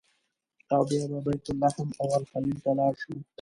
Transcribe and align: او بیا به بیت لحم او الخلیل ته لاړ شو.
او 0.73 0.81
بیا 0.87 1.03
به 1.11 1.19
بیت 1.25 1.45
لحم 1.61 1.89
او 1.99 2.07
الخلیل 2.17 2.57
ته 2.63 2.71
لاړ 2.77 2.93
شو. 3.01 3.13